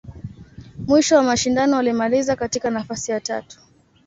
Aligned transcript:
Mwisho 0.87 1.15
wa 1.15 1.23
mashindano, 1.23 1.77
alimaliza 1.77 2.35
katika 2.35 2.69
nafasi 2.69 3.11
ya 3.11 3.19
tatu. 3.19 3.59